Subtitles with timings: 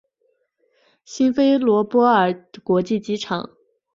[1.05, 3.51] 辛菲罗波尔国际机场。